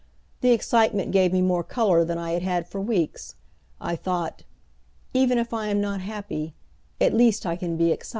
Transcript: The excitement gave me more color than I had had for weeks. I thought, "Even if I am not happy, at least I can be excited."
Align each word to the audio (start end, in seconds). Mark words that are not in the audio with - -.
The 0.39 0.49
excitement 0.49 1.11
gave 1.11 1.31
me 1.31 1.43
more 1.43 1.63
color 1.63 2.03
than 2.03 2.17
I 2.17 2.31
had 2.31 2.41
had 2.41 2.67
for 2.67 2.81
weeks. 2.81 3.35
I 3.79 3.95
thought, 3.95 4.41
"Even 5.13 5.37
if 5.37 5.53
I 5.53 5.67
am 5.67 5.79
not 5.79 6.01
happy, 6.01 6.55
at 6.99 7.13
least 7.13 7.45
I 7.45 7.55
can 7.55 7.77
be 7.77 7.91
excited." 7.91 8.09